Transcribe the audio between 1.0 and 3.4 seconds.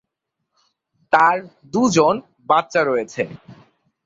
তার দুজন বাচ্চা রয়েছে।